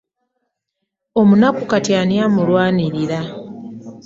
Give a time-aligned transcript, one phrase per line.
[1.19, 3.19] Omunaku kati ani amulwanirira?